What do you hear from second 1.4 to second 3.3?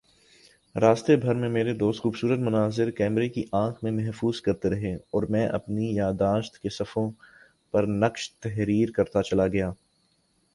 میں میرے دوست خوبصورت مناظر کیمرے